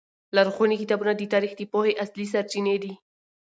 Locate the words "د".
1.15-1.21, 1.57-1.61